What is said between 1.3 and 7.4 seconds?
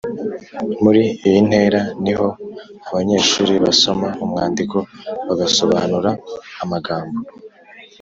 ntera ni ho abanyeshuri basoma umwandiko, bagasobanura amagambo